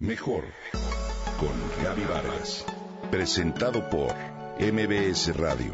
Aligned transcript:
Mejor 0.00 0.44
con 1.40 1.82
Gaby 1.82 2.04
Vargas. 2.04 2.64
Presentado 3.10 3.90
por 3.90 4.14
MBS 4.60 5.36
Radio. 5.36 5.72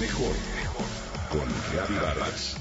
Mejor 0.00 0.34
con 1.30 1.46
Gaby 1.76 1.94
Vargas. 1.96 2.56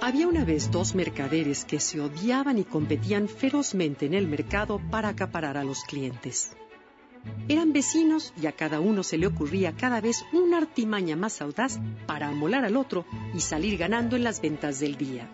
Había 0.00 0.26
una 0.26 0.44
vez 0.44 0.72
dos 0.72 0.96
mercaderes 0.96 1.64
que 1.64 1.78
se 1.78 2.00
odiaban 2.00 2.58
y 2.58 2.64
competían 2.64 3.28
ferozmente 3.28 4.04
en 4.06 4.14
el 4.14 4.26
mercado 4.26 4.80
para 4.90 5.10
acaparar 5.10 5.56
a 5.56 5.62
los 5.62 5.84
clientes. 5.84 6.56
Eran 7.48 7.72
vecinos 7.72 8.32
y 8.40 8.46
a 8.46 8.52
cada 8.52 8.80
uno 8.80 9.02
se 9.02 9.18
le 9.18 9.26
ocurría 9.26 9.72
cada 9.72 10.00
vez 10.00 10.24
una 10.32 10.58
artimaña 10.58 11.16
más 11.16 11.42
audaz 11.42 11.78
para 12.06 12.28
amolar 12.28 12.64
al 12.64 12.76
otro 12.76 13.04
y 13.34 13.40
salir 13.40 13.76
ganando 13.76 14.16
en 14.16 14.24
las 14.24 14.40
ventas 14.40 14.80
del 14.80 14.96
día. 14.96 15.28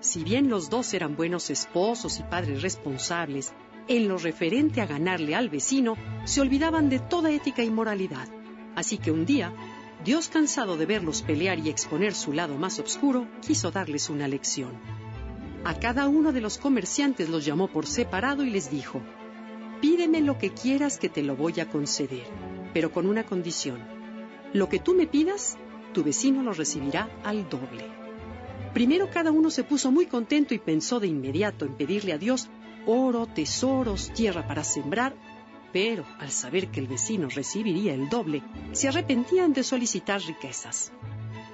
Si 0.00 0.24
bien 0.24 0.48
los 0.48 0.70
dos 0.70 0.94
eran 0.94 1.16
buenos 1.16 1.50
esposos 1.50 2.18
y 2.18 2.22
padres 2.24 2.62
responsables, 2.62 3.52
en 3.88 4.08
lo 4.08 4.18
referente 4.18 4.80
a 4.80 4.86
ganarle 4.86 5.34
al 5.34 5.48
vecino, 5.48 5.96
se 6.24 6.40
olvidaban 6.40 6.88
de 6.88 6.98
toda 6.98 7.30
ética 7.30 7.62
y 7.62 7.70
moralidad. 7.70 8.28
Así 8.74 8.98
que 8.98 9.10
un 9.10 9.26
día, 9.26 9.52
Dios, 10.04 10.28
cansado 10.28 10.76
de 10.76 10.86
verlos 10.86 11.22
pelear 11.22 11.58
y 11.58 11.68
exponer 11.68 12.14
su 12.14 12.32
lado 12.32 12.56
más 12.56 12.78
oscuro, 12.78 13.28
quiso 13.40 13.70
darles 13.70 14.10
una 14.10 14.26
lección. 14.26 14.72
A 15.64 15.78
cada 15.78 16.08
uno 16.08 16.32
de 16.32 16.40
los 16.40 16.58
comerciantes 16.58 17.28
los 17.28 17.44
llamó 17.44 17.68
por 17.68 17.86
separado 17.86 18.42
y 18.44 18.50
les 18.50 18.70
dijo, 18.70 19.00
Pídeme 19.82 20.20
lo 20.20 20.38
que 20.38 20.50
quieras 20.50 20.96
que 20.96 21.08
te 21.08 21.24
lo 21.24 21.34
voy 21.34 21.58
a 21.58 21.68
conceder, 21.68 22.22
pero 22.72 22.92
con 22.92 23.04
una 23.04 23.26
condición. 23.26 23.80
Lo 24.52 24.68
que 24.68 24.78
tú 24.78 24.94
me 24.94 25.08
pidas, 25.08 25.58
tu 25.92 26.04
vecino 26.04 26.44
lo 26.44 26.52
recibirá 26.52 27.10
al 27.24 27.48
doble. 27.48 27.84
Primero 28.72 29.10
cada 29.10 29.32
uno 29.32 29.50
se 29.50 29.64
puso 29.64 29.90
muy 29.90 30.06
contento 30.06 30.54
y 30.54 30.60
pensó 30.60 31.00
de 31.00 31.08
inmediato 31.08 31.64
en 31.64 31.74
pedirle 31.74 32.12
a 32.12 32.18
Dios 32.18 32.48
oro, 32.86 33.26
tesoros, 33.26 34.12
tierra 34.12 34.46
para 34.46 34.62
sembrar, 34.62 35.16
pero 35.72 36.04
al 36.20 36.30
saber 36.30 36.68
que 36.68 36.78
el 36.78 36.86
vecino 36.86 37.28
recibiría 37.28 37.92
el 37.92 38.08
doble, 38.08 38.44
se 38.70 38.86
arrepentían 38.86 39.52
de 39.52 39.64
solicitar 39.64 40.20
riquezas. 40.20 40.92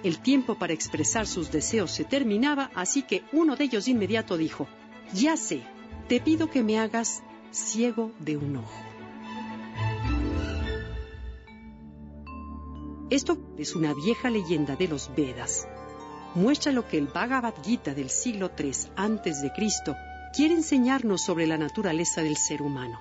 El 0.05 0.19
tiempo 0.19 0.55
para 0.59 0.75
expresar 0.75 1.27
sus 1.27 1.51
deseos 1.51 1.93
se 1.93 2.05
terminaba, 2.05 2.71
así 2.75 3.05
que 3.05 3.23
uno 3.33 3.57
de 3.57 3.65
ellos 3.65 3.87
de 3.87 3.93
inmediato 3.93 4.37
dijo, 4.37 4.69
Ya 5.15 5.39
sé, 5.39 5.63
te 6.09 6.21
pido 6.21 6.51
que 6.51 6.63
me 6.63 6.79
hagas 6.79 7.23
ciego 7.53 8.13
de 8.19 8.37
un 8.37 8.57
ojo. 8.59 8.83
Esto 13.11 13.39
es 13.57 13.75
una 13.75 13.95
vieja 13.95 14.29
leyenda 14.29 14.77
de 14.77 14.87
los 14.87 15.11
Vedas. 15.17 15.67
Muestra 16.35 16.73
lo 16.73 16.87
que 16.87 16.99
el 16.99 17.07
Bhagavad 17.07 17.55
Gita 17.65 17.95
del 17.95 18.11
siglo 18.11 18.51
III 18.59 18.73
a.C. 18.97 19.53
quiere 20.35 20.55
enseñarnos 20.55 21.23
sobre 21.23 21.47
la 21.47 21.57
naturaleza 21.57 22.23
del 22.23 22.37
ser 22.37 22.61
humano. 22.61 22.99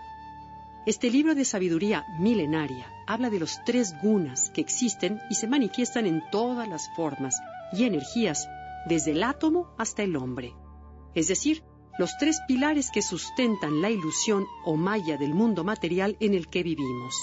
Este 0.86 1.12
libro 1.12 1.36
de 1.36 1.44
sabiduría 1.44 2.06
milenaria 2.18 2.88
habla 3.06 3.30
de 3.30 3.40
los 3.40 3.62
tres 3.66 3.94
gunas 4.02 4.50
que 4.52 4.62
existen 4.62 5.20
y 5.30 5.36
se 5.36 5.46
manifiestan 5.46 6.06
en 6.06 6.24
todas 6.32 6.70
las 6.70 6.90
formas 6.96 7.42
y 7.74 7.84
energías, 7.84 8.48
desde 8.86 9.12
el 9.12 9.24
átomo 9.24 9.68
hasta 9.78 10.04
el 10.04 10.16
hombre. 10.16 10.54
Es 11.14 11.28
decir, 11.28 11.64
los 11.98 12.18
tres 12.18 12.40
pilares 12.48 12.92
que 12.92 13.02
sustentan 13.02 13.82
la 13.82 13.90
ilusión 13.90 14.46
o 14.66 14.76
maya 14.76 15.18
del 15.18 15.34
mundo 15.34 15.64
material 15.64 16.16
en 16.20 16.34
el 16.34 16.48
que 16.48 16.64
vivimos. 16.64 17.16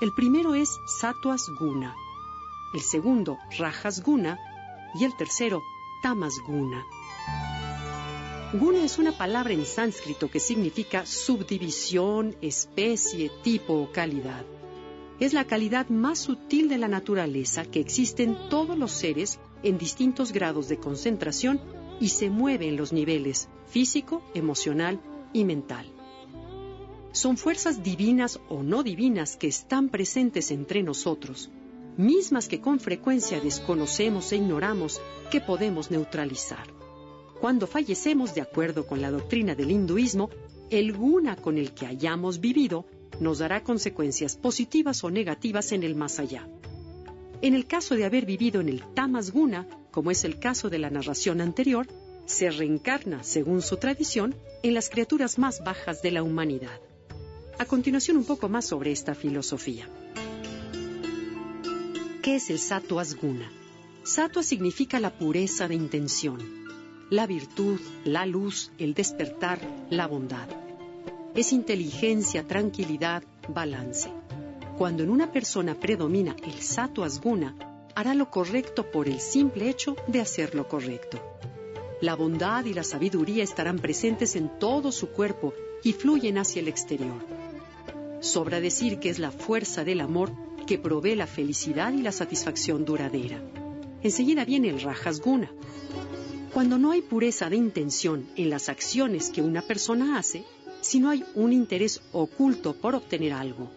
El 0.00 0.12
primero 0.12 0.54
es 0.54 0.70
Sattva's 1.00 1.50
Guna, 1.60 1.94
el 2.74 2.80
segundo 2.80 3.38
Rajas 3.58 4.02
Guna 4.02 4.38
y 4.94 5.04
el 5.04 5.16
tercero 5.16 5.62
Tamas 6.02 6.34
Guna. 6.46 6.84
Guna 8.54 8.84
es 8.84 8.98
una 8.98 9.12
palabra 9.12 9.52
en 9.52 9.66
sánscrito 9.66 10.30
que 10.30 10.40
significa 10.40 11.04
subdivisión, 11.04 12.36
especie, 12.40 13.30
tipo 13.42 13.74
o 13.74 13.92
calidad. 13.92 14.44
Es 15.20 15.32
la 15.32 15.44
calidad 15.44 15.88
más 15.88 16.20
sutil 16.20 16.68
de 16.68 16.78
la 16.78 16.88
naturaleza 16.88 17.64
que 17.64 17.80
existe 17.80 18.22
en 18.22 18.48
todos 18.48 18.78
los 18.78 18.92
seres 18.92 19.38
en 19.62 19.78
distintos 19.78 20.32
grados 20.32 20.68
de 20.68 20.78
concentración 20.78 21.60
y 22.00 22.08
se 22.08 22.30
mueve 22.30 22.68
en 22.68 22.76
los 22.76 22.92
niveles 22.92 23.48
físico, 23.66 24.22
emocional 24.34 25.00
y 25.32 25.44
mental. 25.44 25.86
Son 27.12 27.36
fuerzas 27.36 27.82
divinas 27.82 28.40
o 28.48 28.62
no 28.62 28.82
divinas 28.82 29.36
que 29.36 29.46
están 29.46 29.88
presentes 29.88 30.50
entre 30.50 30.82
nosotros, 30.82 31.50
mismas 31.96 32.48
que 32.48 32.60
con 32.60 32.80
frecuencia 32.80 33.40
desconocemos 33.40 34.32
e 34.32 34.36
ignoramos 34.36 35.00
que 35.30 35.40
podemos 35.40 35.90
neutralizar. 35.90 36.66
Cuando 37.40 37.66
fallecemos, 37.66 38.34
de 38.34 38.40
acuerdo 38.40 38.86
con 38.86 39.00
la 39.00 39.10
doctrina 39.10 39.54
del 39.54 39.70
hinduismo, 39.70 40.30
el 40.70 40.92
guna 40.92 41.36
con 41.36 41.58
el 41.58 41.72
que 41.72 41.86
hayamos 41.86 42.40
vivido 42.40 42.84
nos 43.20 43.38
dará 43.38 43.62
consecuencias 43.62 44.36
positivas 44.36 45.04
o 45.04 45.10
negativas 45.10 45.72
en 45.72 45.82
el 45.82 45.94
más 45.94 46.18
allá. 46.18 46.48
En 47.44 47.52
el 47.52 47.66
caso 47.66 47.94
de 47.94 48.06
haber 48.06 48.24
vivido 48.24 48.62
en 48.62 48.70
el 48.70 48.82
tamas 48.94 49.30
guna, 49.30 49.66
como 49.90 50.10
es 50.10 50.24
el 50.24 50.38
caso 50.38 50.70
de 50.70 50.78
la 50.78 50.88
narración 50.88 51.42
anterior, 51.42 51.86
se 52.24 52.48
reencarna, 52.48 53.22
según 53.22 53.60
su 53.60 53.76
tradición, 53.76 54.34
en 54.62 54.72
las 54.72 54.88
criaturas 54.88 55.38
más 55.38 55.62
bajas 55.62 56.00
de 56.00 56.10
la 56.10 56.22
humanidad. 56.22 56.80
A 57.58 57.66
continuación, 57.66 58.16
un 58.16 58.24
poco 58.24 58.48
más 58.48 58.64
sobre 58.64 58.92
esta 58.92 59.14
filosofía. 59.14 59.86
¿Qué 62.22 62.36
es 62.36 62.48
el 62.48 62.58
sattva 62.58 63.04
guna? 63.20 63.52
Significa 64.40 64.98
la 64.98 65.10
pureza 65.18 65.68
de 65.68 65.74
intención, 65.74 66.38
la 67.10 67.26
virtud, 67.26 67.78
la 68.06 68.24
luz, 68.24 68.72
el 68.78 68.94
despertar, 68.94 69.58
la 69.90 70.06
bondad. 70.06 70.48
Es 71.34 71.52
inteligencia, 71.52 72.46
tranquilidad, 72.46 73.22
balance. 73.48 74.23
Cuando 74.76 75.04
en 75.04 75.10
una 75.10 75.30
persona 75.30 75.76
predomina 75.76 76.34
el 76.42 76.60
sattva 76.60 77.08
guna, 77.22 77.54
hará 77.94 78.12
lo 78.12 78.28
correcto 78.28 78.90
por 78.90 79.08
el 79.08 79.20
simple 79.20 79.68
hecho 79.68 79.94
de 80.08 80.20
hacer 80.20 80.56
lo 80.56 80.66
correcto. 80.66 81.20
La 82.00 82.16
bondad 82.16 82.64
y 82.64 82.74
la 82.74 82.82
sabiduría 82.82 83.44
estarán 83.44 83.78
presentes 83.78 84.34
en 84.34 84.58
todo 84.58 84.90
su 84.90 85.10
cuerpo 85.10 85.54
y 85.84 85.92
fluyen 85.92 86.38
hacia 86.38 86.60
el 86.60 86.66
exterior. 86.66 87.24
Sobra 88.20 88.58
decir 88.58 88.98
que 88.98 89.10
es 89.10 89.20
la 89.20 89.30
fuerza 89.30 89.84
del 89.84 90.00
amor 90.00 90.32
que 90.66 90.78
provee 90.78 91.14
la 91.14 91.28
felicidad 91.28 91.92
y 91.92 92.02
la 92.02 92.10
satisfacción 92.10 92.84
duradera. 92.84 93.40
Enseguida 94.02 94.44
viene 94.44 94.70
el 94.70 94.80
Rajasguna. 94.80 95.52
Cuando 96.52 96.78
no 96.78 96.90
hay 96.90 97.02
pureza 97.02 97.48
de 97.48 97.56
intención 97.56 98.26
en 98.34 98.50
las 98.50 98.68
acciones 98.68 99.30
que 99.30 99.40
una 99.40 99.62
persona 99.62 100.18
hace, 100.18 100.44
sino 100.80 101.10
hay 101.10 101.24
un 101.36 101.52
interés 101.52 102.02
oculto 102.12 102.74
por 102.74 102.94
obtener 102.94 103.32
algo, 103.32 103.70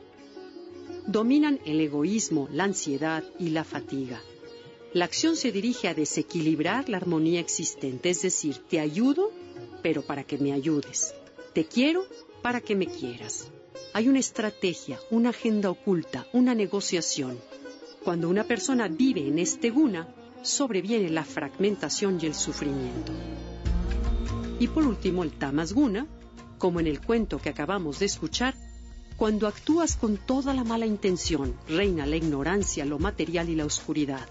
dominan 1.06 1.60
el 1.66 1.80
egoísmo, 1.80 2.50
la 2.52 2.66
ansiedad 2.66 3.24
y 3.40 3.50
la 3.50 3.64
fatiga. 3.64 4.22
La 4.94 5.06
acción 5.06 5.36
se 5.36 5.52
dirige 5.52 5.88
a 5.88 5.94
desequilibrar 5.94 6.90
la 6.90 6.98
armonía 6.98 7.40
existente, 7.40 8.10
es 8.10 8.22
decir, 8.22 8.58
te 8.70 8.80
ayudo, 8.80 9.32
pero 9.82 10.02
para 10.02 10.24
que 10.24 10.38
me 10.38 10.54
ayudes. 10.54 11.14
Te 11.54 11.66
quiero 11.66 12.06
para 12.42 12.62
que 12.62 12.76
me 12.76 12.88
quieras. 12.88 13.48
Hay 13.94 14.10
una 14.10 14.20
estrategia, 14.20 15.00
una 15.12 15.30
agenda 15.30 15.70
oculta, 15.70 16.28
una 16.34 16.56
negociación. 16.56 17.40
Cuando 18.04 18.30
una 18.30 18.44
persona 18.44 18.88
vive 18.88 19.28
en 19.28 19.40
este 19.40 19.70
guna, 19.70 20.08
sobreviene 20.42 21.10
la 21.10 21.26
fragmentación 21.26 22.20
y 22.22 22.26
el 22.26 22.34
sufrimiento. 22.34 23.12
Y 24.60 24.68
por 24.68 24.86
último, 24.86 25.24
el 25.24 25.32
tamas 25.32 25.74
guna, 25.74 26.08
como 26.58 26.80
en 26.80 26.88
el 26.88 27.02
cuento 27.02 27.40
que 27.40 27.50
acabamos 27.50 28.00
de 28.00 28.06
escuchar, 28.06 28.56
cuando 29.18 29.48
actúas 29.48 29.96
con 29.96 30.18
toda 30.18 30.54
la 30.54 30.64
mala 30.64 30.86
intención, 30.86 31.56
reina 31.68 32.06
la 32.06 32.18
ignorancia, 32.18 32.86
lo 32.86 33.00
material 33.00 33.50
y 33.50 33.56
la 33.56 33.66
oscuridad. 33.66 34.30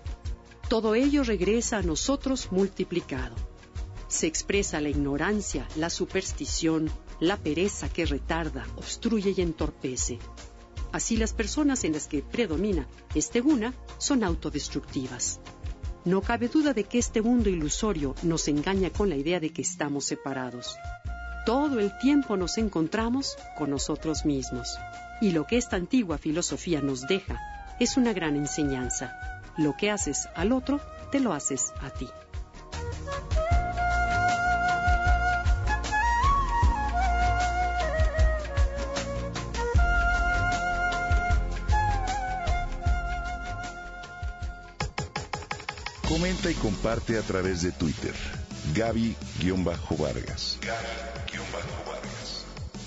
Todo 0.69 0.95
ello 0.95 1.25
regresa 1.25 1.79
a 1.79 1.83
nosotros 1.83 2.53
multiplicado. 2.53 3.35
Se 4.07 4.29
expresa 4.29 4.81
la 4.81 4.89
ignorancia, 4.89 5.67
la 5.75 5.91
superstición, 5.91 6.89
la 7.19 7.37
pereza 7.37 7.89
que 7.89 8.07
retarda, 8.07 8.65
obstruye 8.77 9.35
y 9.37 9.43
entorpece. 9.43 10.21
Así 10.93 11.17
las 11.17 11.33
personas 11.33 11.83
en 11.83 11.93
las 11.93 12.07
que 12.07 12.23
predomina 12.23 12.87
este 13.17 13.41
guna 13.41 13.75
son 13.99 14.23
autodestructivas. 14.23 15.41
No 16.05 16.23
cabe 16.23 16.47
duda 16.47 16.73
de 16.73 16.85
que 16.85 16.99
este 16.99 17.23
mundo 17.23 17.51
ilusorio 17.51 18.15
nos 18.23 18.47
engaña 18.47 18.91
con 18.91 19.09
la 19.09 19.17
idea 19.17 19.41
de 19.41 19.51
que 19.51 19.63
estamos 19.63 20.05
separados 20.05 20.77
todo 21.47 21.79
el 21.79 21.97
tiempo 21.97 22.37
nos 22.37 22.59
encontramos 22.59 23.39
con 23.57 23.71
nosotros 23.71 24.27
mismos. 24.27 24.79
Y 25.21 25.31
lo 25.31 25.47
que 25.47 25.57
esta 25.57 25.77
antigua 25.77 26.19
filosofía 26.19 26.83
nos 26.83 27.07
deja 27.07 27.41
es 27.79 27.97
una 27.97 28.13
gran 28.13 28.35
enseñanza. 28.35 29.17
Lo 29.57 29.77
que 29.77 29.93
haces 29.93 30.29
al 30.35 30.51
otro, 30.51 30.81
te 31.13 31.21
lo 31.21 31.33
haces 31.33 31.73
a 31.81 31.91
ti. 31.91 32.09
Comenta 46.09 46.51
y 46.51 46.55
comparte 46.55 47.17
a 47.19 47.23
través 47.23 47.63
de 47.63 47.71
Twitter. 47.71 48.15
Gaby-Vargas. 48.75 50.59